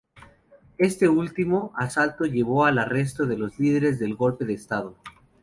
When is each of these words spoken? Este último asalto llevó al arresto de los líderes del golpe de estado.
Este 0.79 1.07
último 1.09 1.73
asalto 1.75 2.25
llevó 2.25 2.65
al 2.65 2.79
arresto 2.79 3.27
de 3.27 3.37
los 3.37 3.59
líderes 3.59 3.99
del 3.99 4.15
golpe 4.15 4.45
de 4.45 4.53
estado. 4.55 4.97